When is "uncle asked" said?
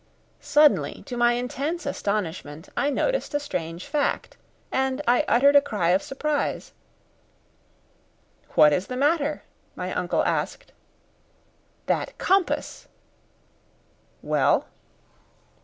9.93-10.71